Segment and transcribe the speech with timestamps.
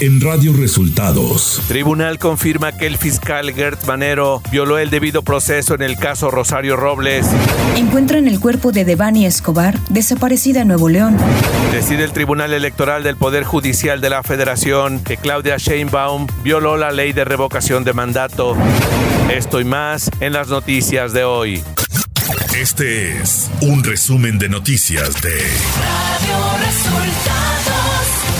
[0.00, 1.60] en Radio Resultados.
[1.68, 6.76] Tribunal confirma que el fiscal Gert Manero violó el debido proceso en el caso Rosario
[6.76, 7.26] Robles.
[7.76, 11.18] Encuentran el cuerpo de Devani Escobar, desaparecida en Nuevo León.
[11.72, 16.92] Decide el Tribunal Electoral del Poder Judicial de la Federación que Claudia Sheinbaum violó la
[16.92, 18.56] ley de revocación de mandato.
[19.30, 21.62] Esto y más en las noticias de hoy.
[22.56, 28.39] Este es un resumen de noticias de Radio Resultados.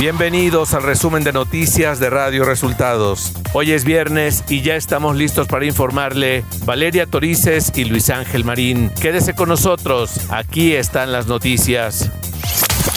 [0.00, 3.34] Bienvenidos al resumen de noticias de Radio Resultados.
[3.52, 8.90] Hoy es viernes y ya estamos listos para informarle Valeria Torices y Luis Ángel Marín.
[8.98, 12.10] Quédese con nosotros, aquí están las noticias.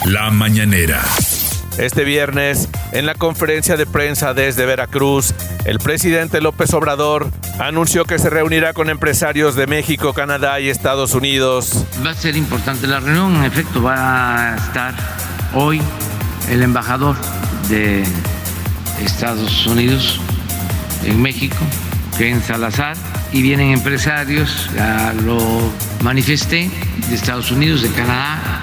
[0.06, 0.98] La mañanera.
[1.76, 5.34] Este viernes, en la conferencia de prensa desde Veracruz,
[5.66, 11.12] el presidente López Obrador anunció que se reunirá con empresarios de México, Canadá y Estados
[11.12, 11.84] Unidos.
[12.02, 14.94] Va a ser importante la reunión, en efecto, va a estar
[15.52, 15.82] hoy
[16.50, 17.16] el embajador
[17.68, 18.04] de
[19.02, 20.20] Estados Unidos
[21.04, 21.56] en México,
[22.18, 22.96] Ken Salazar,
[23.32, 24.70] y vienen empresarios,
[25.24, 26.70] lo manifesté,
[27.08, 28.62] de Estados Unidos, de Canadá,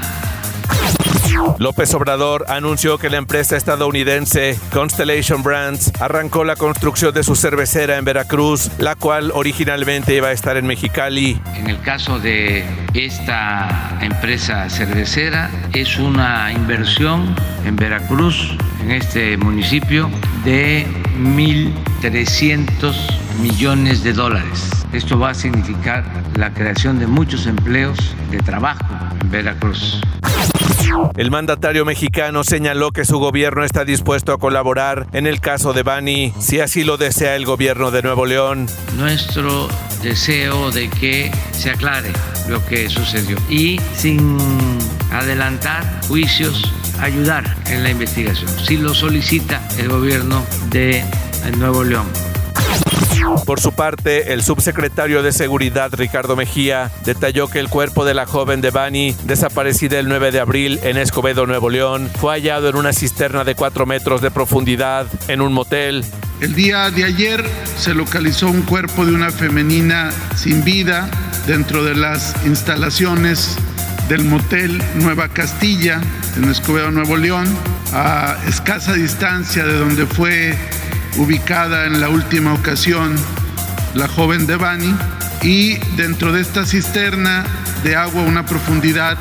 [1.58, 7.98] López Obrador anunció que la empresa estadounidense Constellation Brands arrancó la construcción de su cervecera
[7.98, 11.40] en Veracruz, la cual originalmente iba a estar en Mexicali.
[11.56, 20.10] En el caso de esta empresa cervecera, es una inversión en Veracruz, en este municipio,
[20.44, 20.86] de
[21.20, 22.96] 1.300
[23.40, 24.70] millones de dólares.
[24.94, 26.04] Esto va a significar
[26.36, 27.98] la creación de muchos empleos
[28.30, 28.86] de trabajo
[29.32, 30.02] Veracruz.
[31.16, 35.84] El mandatario mexicano señaló que su gobierno está dispuesto a colaborar en el caso de
[35.84, 38.68] Bani, si así lo desea el gobierno de Nuevo León.
[38.98, 39.70] Nuestro
[40.04, 42.12] deseo de que se aclare
[42.50, 44.38] lo que sucedió y sin
[45.12, 51.04] adelantar juicios, ayudar en la investigación, si lo solicita el gobierno de
[51.58, 52.31] Nuevo León.
[53.46, 58.26] Por su parte, el subsecretario de Seguridad Ricardo Mejía detalló que el cuerpo de la
[58.26, 62.76] joven de Bani, desaparecida el 9 de abril en Escobedo, Nuevo León, fue hallado en
[62.76, 66.06] una cisterna de 4 metros de profundidad en un motel.
[66.40, 67.44] El día de ayer
[67.78, 71.10] se localizó un cuerpo de una femenina sin vida
[71.46, 73.58] dentro de las instalaciones
[74.10, 76.02] del motel Nueva Castilla
[76.36, 77.48] en Escobedo, Nuevo León,
[77.94, 80.58] a escasa distancia de donde fue
[81.18, 83.16] ubicada en la última ocasión
[83.94, 84.96] la joven Devani
[85.42, 87.44] y dentro de esta cisterna
[87.84, 89.18] de agua a una profundidad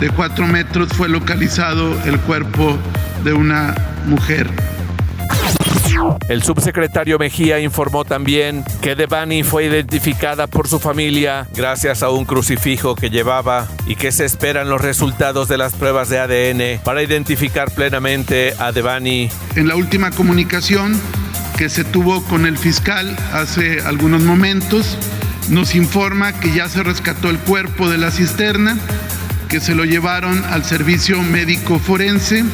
[0.00, 2.78] de cuatro metros fue localizado el cuerpo
[3.22, 3.74] de una
[4.06, 4.48] mujer.
[6.28, 12.24] El subsecretario Mejía informó también que Devani fue identificada por su familia gracias a un
[12.24, 17.02] crucifijo que llevaba y que se esperan los resultados de las pruebas de ADN para
[17.02, 19.28] identificar plenamente a Devani.
[19.56, 20.98] En la última comunicación
[21.60, 24.96] que se tuvo con el fiscal hace algunos momentos,
[25.50, 28.78] nos informa que ya se rescató el cuerpo de la cisterna,
[29.46, 32.46] que se lo llevaron al servicio médico forense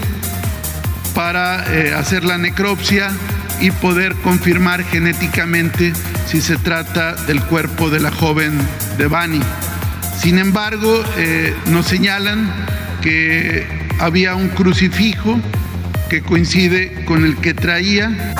[1.15, 3.12] para eh, hacer la necropsia
[3.61, 5.93] y poder confirmar genéticamente
[6.27, 8.59] si se trata del cuerpo de la joven
[8.99, 9.41] de Bani.
[10.21, 12.50] Sin embargo, eh, nos señalan
[13.03, 13.69] que
[14.00, 15.41] había un crucifijo
[16.11, 18.34] que coincide con el que traía.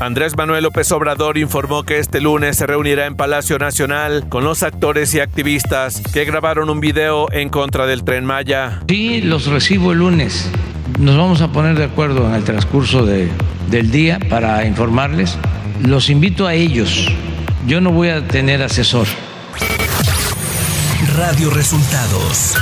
[0.00, 4.62] Andrés Manuel López Obrador informó que este lunes se reunirá en Palacio Nacional con los
[4.62, 8.80] actores y activistas que grabaron un video en contra del tren Maya.
[8.88, 10.50] Sí, los recibo el lunes.
[10.98, 13.28] Nos vamos a poner de acuerdo en el transcurso de,
[13.70, 15.36] del día para informarles.
[15.82, 17.08] Los invito a ellos.
[17.66, 19.06] Yo no voy a tener asesor.
[21.16, 22.56] Radio Resultados.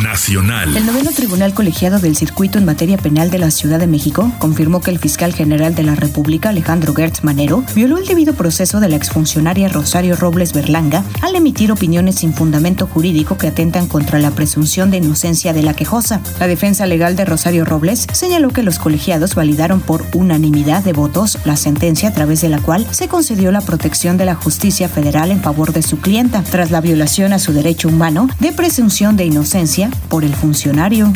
[0.00, 0.74] Nacional.
[0.74, 4.80] El noveno Tribunal Colegiado del Circuito en materia penal de la Ciudad de México confirmó
[4.80, 8.88] que el fiscal general de la República, Alejandro Gertz Manero, violó el debido proceso de
[8.88, 14.30] la exfuncionaria Rosario Robles Berlanga al emitir opiniones sin fundamento jurídico que atentan contra la
[14.30, 16.20] presunción de inocencia de la quejosa.
[16.40, 21.38] La defensa legal de Rosario Robles señaló que los colegiados validaron por unanimidad de votos
[21.44, 25.30] la sentencia a través de la cual se concedió la protección de la justicia federal
[25.30, 29.26] en favor de su clienta tras la violación a su derecho humano de presunción de
[29.26, 31.12] inocencia por el funcionario.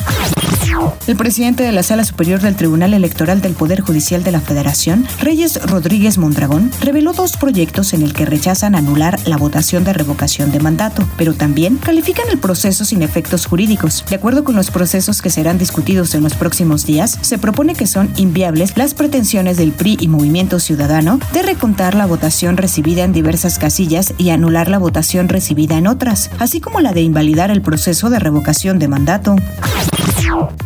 [1.06, 5.06] El presidente de la Sala Superior del Tribunal Electoral del Poder Judicial de la Federación,
[5.20, 10.50] Reyes Rodríguez Mondragón, reveló dos proyectos en el que rechazan anular la votación de revocación
[10.50, 14.04] de mandato, pero también califican el proceso sin efectos jurídicos.
[14.08, 17.86] De acuerdo con los procesos que serán discutidos en los próximos días, se propone que
[17.86, 23.12] son inviables las pretensiones del PRI y Movimiento Ciudadano de recontar la votación recibida en
[23.12, 27.62] diversas casillas y anular la votación recibida en otras, así como la de invalidar el
[27.62, 29.36] proceso de revocación de mandato.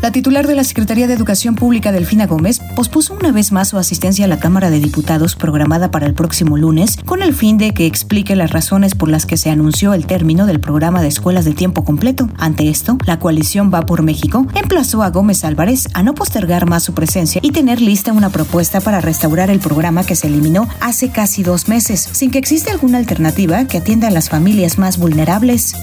[0.03, 3.79] La titular de la Secretaría de Educación Pública, Delfina Gómez, pospuso una vez más su
[3.79, 7.73] asistencia a la Cámara de Diputados programada para el próximo lunes con el fin de
[7.75, 11.45] que explique las razones por las que se anunció el término del programa de escuelas
[11.45, 12.29] de tiempo completo.
[12.39, 16.83] Ante esto, la coalición Va por México emplazó a Gómez Álvarez a no postergar más
[16.83, 21.11] su presencia y tener lista una propuesta para restaurar el programa que se eliminó hace
[21.11, 25.75] casi dos meses, sin que exista alguna alternativa que atienda a las familias más vulnerables.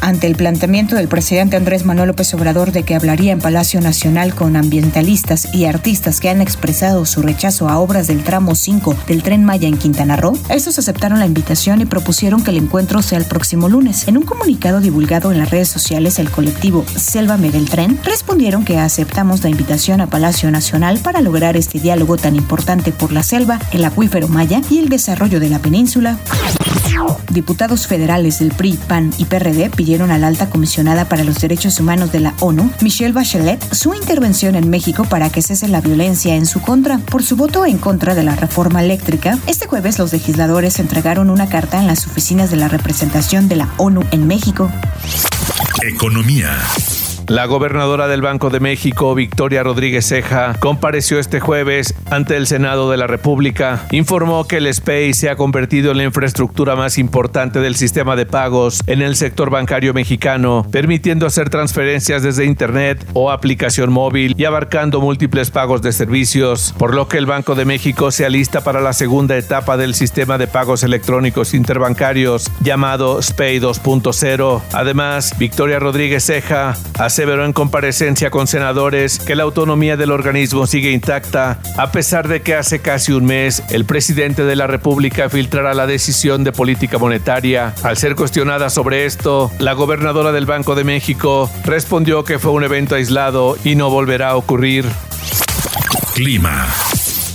[0.00, 4.34] Ante el planteamiento del presidente Andrés Manuel López Obrador de que hablaría en Palacio Nacional
[4.34, 9.22] con ambientalistas y artistas que han expresado su rechazo a obras del tramo 5 del
[9.22, 13.18] tren Maya en Quintana Roo, estos aceptaron la invitación y propusieron que el encuentro sea
[13.18, 14.08] el próximo lunes.
[14.08, 18.78] En un comunicado divulgado en las redes sociales, el colectivo Sélvame del Tren respondieron que
[18.78, 23.58] aceptamos la invitación a Palacio Nacional para lograr este diálogo tan importante por la selva,
[23.72, 26.18] el acuífero Maya y el desarrollo de la península.
[27.30, 31.78] Diputados federales del PRI, PAN y PRD pidieron a la alta comisionada para los derechos
[31.78, 36.34] humanos de la ONU, Michelle Bachelet, su intervención en México para que cese la violencia
[36.34, 36.98] en su contra.
[36.98, 41.48] Por su voto en contra de la reforma eléctrica, este jueves los legisladores entregaron una
[41.48, 44.70] carta en las oficinas de la representación de la ONU en México.
[45.82, 46.50] Economía.
[47.28, 52.90] La gobernadora del Banco de México, Victoria Rodríguez Ceja, compareció este jueves ante el Senado
[52.90, 53.86] de la República.
[53.90, 58.24] Informó que el SPEI se ha convertido en la infraestructura más importante del sistema de
[58.24, 64.46] pagos en el sector bancario mexicano, permitiendo hacer transferencias desde Internet o aplicación móvil y
[64.46, 68.80] abarcando múltiples pagos de servicios, por lo que el Banco de México se alista para
[68.80, 74.62] la segunda etapa del sistema de pagos electrónicos interbancarios llamado SPEI 2.0.
[74.72, 76.74] Además, Victoria Rodríguez Ceja
[77.18, 82.42] aseveró en comparecencia con senadores que la autonomía del organismo sigue intacta, a pesar de
[82.42, 86.96] que hace casi un mes el presidente de la República filtrara la decisión de política
[86.96, 87.74] monetaria.
[87.82, 92.62] Al ser cuestionada sobre esto, la gobernadora del Banco de México respondió que fue un
[92.62, 94.84] evento aislado y no volverá a ocurrir.
[96.14, 96.68] Clima.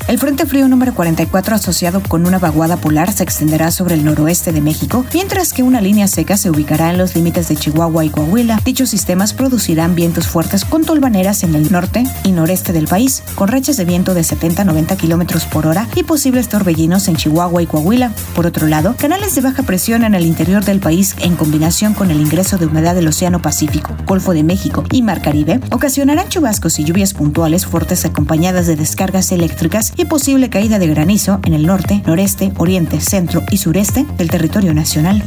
[0.06, 4.52] El Frente Frío número 44 asociado con una vaguada polar se extenderá sobre el noroeste
[4.52, 8.10] de México, mientras que una línea seca se ubicará en los límites de Chihuahua y
[8.10, 8.60] Coahuila.
[8.66, 13.48] Dichos sistemas producirán vientos fuertes con tolvaneras en el norte y noreste del país, con
[13.48, 17.64] rachas de viento de 70 a 90 kilómetros por hora y posibles torbellinos en Chihuahua
[17.64, 18.12] y Coahuila.
[18.36, 22.12] Por otro lado, canales de baja presión en el interior del país, en combinación con
[22.12, 26.78] el ingreso de humedad del Océano Pacífico, Golfo de México y Mar Caribe, ocasionarán chubascos
[26.80, 31.66] y lluvias puntuales fuertes acompañadas de descargas eléctricas y posible caída de granizo en el
[31.66, 35.24] norte, noreste, oriente, centro y sureste del territorio nacional.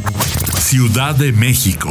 [0.58, 1.90] Ciudad de México.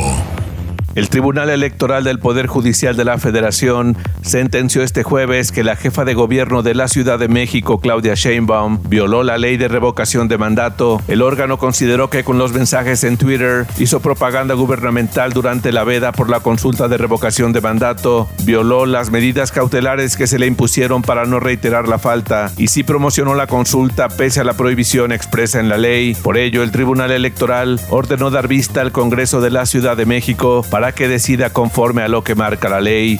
[0.96, 6.06] El Tribunal Electoral del Poder Judicial de la Federación sentenció este jueves que la jefa
[6.06, 10.38] de gobierno de la Ciudad de México, Claudia Sheinbaum, violó la ley de revocación de
[10.38, 11.02] mandato.
[11.10, 16.14] El órgano consideró que con los mensajes en Twitter hizo propaganda gubernamental durante la veda
[16.14, 21.02] por la consulta de revocación de mandato, violó las medidas cautelares que se le impusieron
[21.02, 25.60] para no reiterar la falta y sí promocionó la consulta pese a la prohibición expresa
[25.60, 26.16] en la ley.
[26.16, 30.66] Por ello, el Tribunal Electoral ordenó dar vista al Congreso de la Ciudad de México
[30.72, 33.20] para que decida conforme a lo que marca la ley.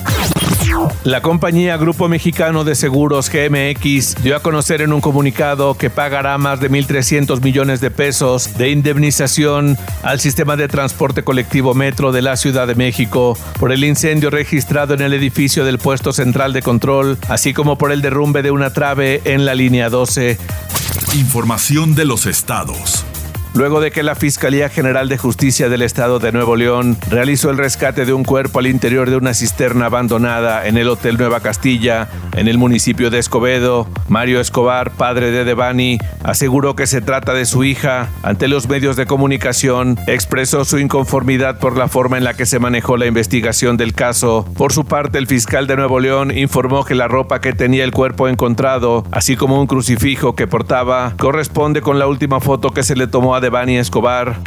[1.04, 6.38] La compañía Grupo Mexicano de Seguros GMX dio a conocer en un comunicado que pagará
[6.38, 12.22] más de 1.300 millones de pesos de indemnización al sistema de transporte colectivo Metro de
[12.22, 16.62] la Ciudad de México por el incendio registrado en el edificio del puesto central de
[16.62, 20.38] control, así como por el derrumbe de una trave en la línea 12.
[21.14, 23.06] Información de los estados
[23.56, 27.58] luego de que la Fiscalía General de Justicia del Estado de Nuevo León realizó el
[27.58, 32.10] rescate de un cuerpo al interior de una cisterna abandonada en el Hotel Nueva Castilla,
[32.36, 33.88] en el municipio de Escobedo.
[34.10, 38.10] Mario Escobar, padre de Devani, aseguró que se trata de su hija.
[38.24, 42.60] Ante los medios de comunicación, expresó su inconformidad por la forma en la que se
[42.60, 44.46] manejó la investigación del caso.
[44.58, 47.92] Por su parte, el fiscal de Nuevo León informó que la ropa que tenía el
[47.92, 52.98] cuerpo encontrado, así como un crucifijo que portaba, corresponde con la última foto que se
[52.98, 54.38] le tomó a de Bani Escobar.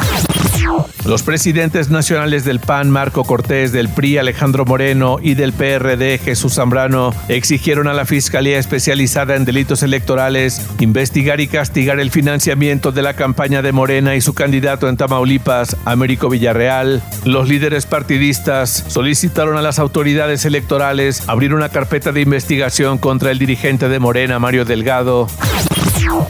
[1.04, 6.54] Los presidentes nacionales del PAN, Marco Cortés, del PRI, Alejandro Moreno y del PRD, Jesús
[6.54, 13.02] Zambrano, exigieron a la Fiscalía Especializada en Delitos Electorales investigar y castigar el financiamiento de
[13.02, 17.00] la campaña de Morena y su candidato en Tamaulipas, Américo Villarreal.
[17.24, 23.38] Los líderes partidistas solicitaron a las autoridades electorales abrir una carpeta de investigación contra el
[23.38, 25.28] dirigente de Morena, Mario Delgado.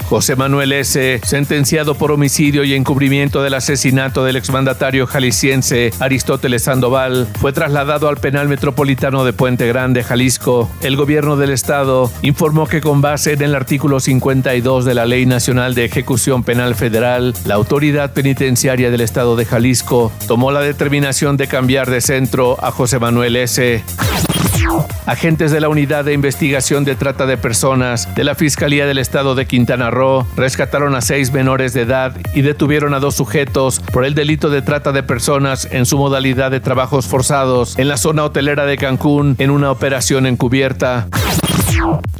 [0.08, 7.28] José Manuel S., sentenciado por homicidio y encubrimiento del asesinato del exmandatario jalisciense Aristóteles Sandoval,
[7.38, 10.70] fue trasladado al penal metropolitano de Puente Grande, Jalisco.
[10.82, 15.26] El gobierno del estado informó que con base en el artículo 52 de la Ley
[15.26, 21.36] Nacional de Ejecución Penal Federal, la autoridad penitenciaria del estado de Jalisco tomó la determinación
[21.36, 23.82] de cambiar de centro a José Manuel S.
[25.06, 29.34] Agentes de la Unidad de Investigación de Trata de Personas de la Fiscalía del Estado
[29.34, 34.04] de Quintana Roo rescataron a seis menores de edad y detuvieron a dos sujetos por
[34.04, 38.24] el delito de trata de personas en su modalidad de trabajos forzados en la zona
[38.24, 41.08] hotelera de Cancún en una operación encubierta.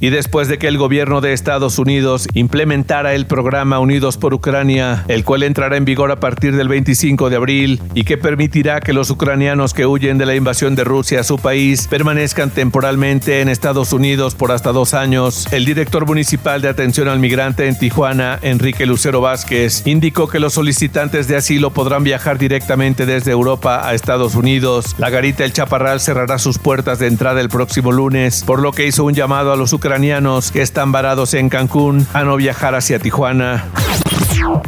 [0.00, 5.04] Y después de que el gobierno de Estados Unidos implementara el programa Unidos por Ucrania,
[5.08, 8.92] el cual entrará en vigor a partir del 25 de abril y que permitirá que
[8.92, 12.07] los ucranianos que huyen de la invasión de Rusia a su país permanezcan
[12.54, 17.68] temporalmente en Estados Unidos por hasta dos años, el director municipal de atención al migrante
[17.68, 23.32] en Tijuana, Enrique Lucero Vázquez, indicó que los solicitantes de asilo podrán viajar directamente desde
[23.32, 24.96] Europa a Estados Unidos.
[24.96, 28.86] La garita El Chaparral cerrará sus puertas de entrada el próximo lunes, por lo que
[28.86, 32.98] hizo un llamado a los ucranianos que están varados en Cancún a no viajar hacia
[32.98, 33.66] Tijuana.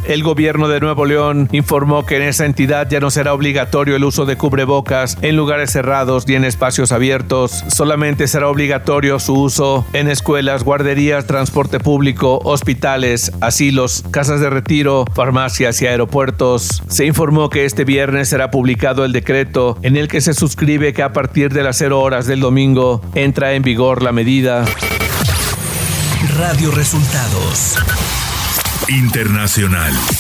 [0.05, 4.05] El gobierno de Nuevo León informó que en esa entidad ya no será obligatorio el
[4.05, 7.65] uso de cubrebocas en lugares cerrados ni en espacios abiertos.
[7.69, 15.05] Solamente será obligatorio su uso en escuelas, guarderías, transporte público, hospitales, asilos, casas de retiro,
[15.15, 16.83] farmacias y aeropuertos.
[16.89, 21.03] Se informó que este viernes será publicado el decreto en el que se suscribe que
[21.03, 24.65] a partir de las 0 horas del domingo entra en vigor la medida.
[26.37, 27.77] Radio Resultados
[28.91, 30.20] Internacional.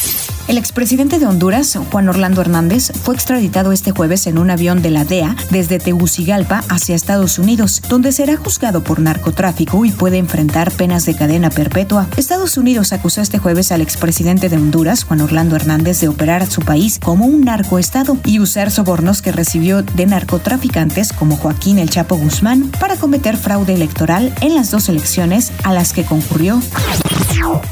[0.50, 4.90] El expresidente de Honduras, Juan Orlando Hernández, fue extraditado este jueves en un avión de
[4.90, 10.72] la DEA desde Tegucigalpa hacia Estados Unidos, donde será juzgado por narcotráfico y puede enfrentar
[10.72, 12.08] penas de cadena perpetua.
[12.16, 16.50] Estados Unidos acusó este jueves al expresidente de Honduras, Juan Orlando Hernández, de operar a
[16.50, 21.90] su país como un narcoestado y usar sobornos que recibió de narcotraficantes como Joaquín El
[21.90, 26.60] Chapo Guzmán para cometer fraude electoral en las dos elecciones a las que concurrió.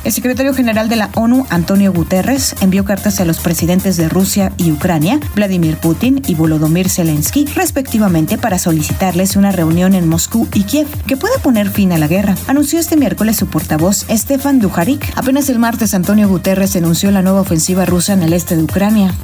[0.04, 4.52] El secretario general de la ONU, Antonio Guterres, envió cartas a los presidentes de Rusia
[4.58, 10.64] y Ucrania, Vladimir Putin y Volodymyr Zelensky, respectivamente, para solicitarles una reunión en Moscú y
[10.64, 12.34] Kiev que pueda poner fin a la guerra.
[12.46, 15.10] Anunció este miércoles su portavoz, Stefan Dujarik.
[15.16, 19.14] Apenas el martes, Antonio Guterres denunció la nueva ofensiva rusa en el este de Ucrania.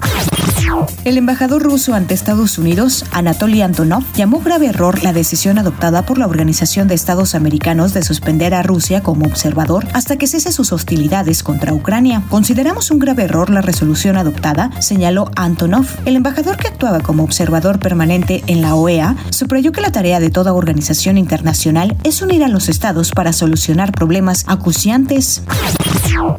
[1.04, 6.18] El embajador ruso ante Estados Unidos, Anatoly Antonov, llamó grave error la decisión adoptada por
[6.18, 10.72] la Organización de Estados Americanos de suspender a Rusia como observador hasta que cese sus
[10.72, 12.22] hostilidades contra Ucrania.
[12.30, 15.86] Consideramos un grave error la resolución adoptada, señaló Antonov.
[16.04, 20.30] El embajador que actuaba como observador permanente en la OEA subrayó que la tarea de
[20.30, 25.42] toda organización internacional es unir a los estados para solucionar problemas acuciantes.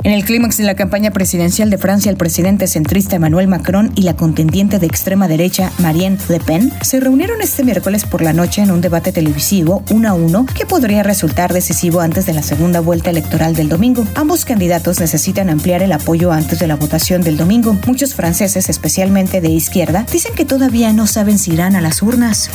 [0.04, 4.04] En el clímax de la campaña presidencial de Francia, el presidente centrista Emmanuel Macron y
[4.04, 8.62] la contendiente de extrema derecha Marine Le Pen se reunieron este miércoles por la noche
[8.62, 12.80] en un debate televisivo uno a uno que podría resultar decisivo antes de la segunda
[12.80, 14.06] vuelta electoral del domingo.
[14.16, 17.78] Ambos candidatos necesitan ampliar el apoyo antes de la votación del domingo.
[17.86, 22.50] Muchos franceses, especialmente de izquierda, dicen que todavía no saben si irán a las urnas.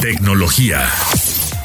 [0.00, 0.80] Tecnología.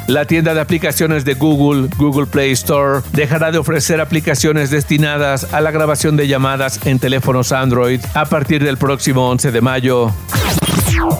[0.06, 5.60] La tienda de aplicaciones de Google, Google Play Store, dejará de ofrecer aplicaciones destinadas a
[5.60, 10.12] la grabación de llamadas en teléfonos Android a partir del próximo 11 de mayo.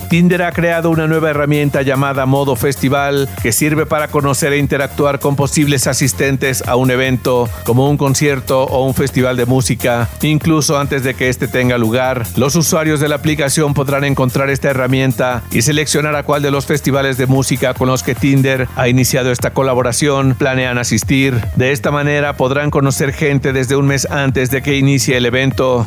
[0.08, 5.18] Tinder ha creado una nueva herramienta llamada Modo Festival que sirve para conocer e interactuar
[5.18, 10.78] con posibles asistentes a un evento, como un concierto o un festival de música, incluso
[10.78, 12.26] antes de que este tenga lugar.
[12.36, 16.66] Los usuarios de la aplicación podrán encontrar esta herramienta y seleccionar a cuál de los
[16.66, 21.40] festivales de música con los que Tinder ha iniciado esta colaboración planean asistir.
[21.56, 25.86] De esta manera podrán conocer gente desde un mes antes de que inicie el evento.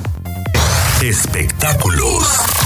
[1.01, 2.58] Espectáculos.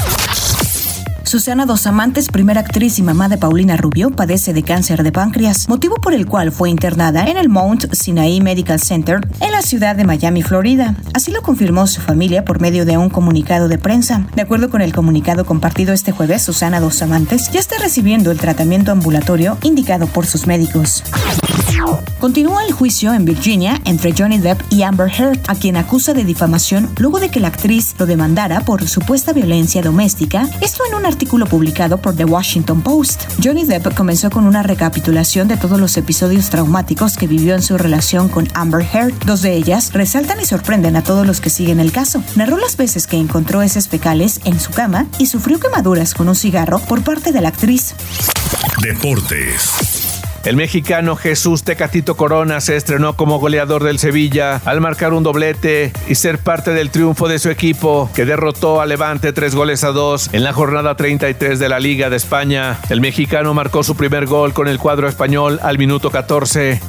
[1.34, 5.68] Susana Dos Amantes, primera actriz y mamá de Paulina Rubio, padece de cáncer de páncreas,
[5.68, 9.96] motivo por el cual fue internada en el Mount Sinai Medical Center en la ciudad
[9.96, 10.94] de Miami, Florida.
[11.16, 14.28] Así lo confirmó su familia por medio de un comunicado de prensa.
[14.36, 18.38] De acuerdo con el comunicado compartido este jueves, Susana Dos Amantes ya está recibiendo el
[18.38, 21.02] tratamiento ambulatorio indicado por sus médicos.
[22.24, 26.24] Continúa el juicio en Virginia entre Johnny Depp y Amber Heard, a quien acusa de
[26.24, 31.06] difamación luego de que la actriz lo demandara por supuesta violencia doméstica, esto en un
[31.06, 33.24] artículo publicado por The Washington Post.
[33.44, 37.78] Johnny Depp comenzó con una recapitulación de todos los episodios traumáticos que vivió en su
[37.78, 39.14] relación con Amber Heard.
[39.26, 42.24] Dos de ellas resaltan y sorprenden a todos los que siguen el caso.
[42.38, 46.36] Narró las veces que encontró heces fecales en su cama y sufrió quemaduras con un
[46.36, 47.94] cigarro por parte de la actriz.
[48.82, 50.03] Deportes.
[50.46, 55.94] El mexicano Jesús Tecatito Corona se estrenó como goleador del Sevilla al marcar un doblete
[56.10, 59.94] y ser parte del triunfo de su equipo que derrotó a Levante tres goles a
[59.94, 62.78] dos en la jornada 33 de la Liga de España.
[62.90, 66.82] El mexicano marcó su primer gol con el cuadro español al minuto 14.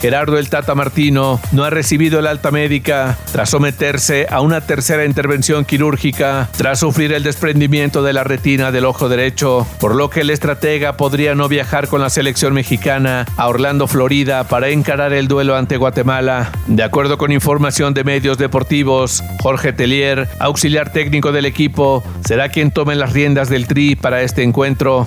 [0.00, 5.04] Gerardo El Tata Martino no ha recibido el alta médica tras someterse a una tercera
[5.04, 10.20] intervención quirúrgica tras sufrir el desprendimiento de la retina del ojo derecho, por lo que
[10.20, 15.28] el estratega podría no viajar con la selección mexicana a Orlando, Florida, para encarar el
[15.28, 16.50] duelo ante Guatemala.
[16.66, 22.70] De acuerdo con información de medios deportivos, Jorge Telier, auxiliar técnico del equipo, será quien
[22.70, 25.06] tome las riendas del tri para este encuentro.